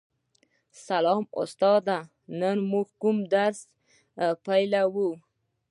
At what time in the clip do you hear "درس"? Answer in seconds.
3.33-3.59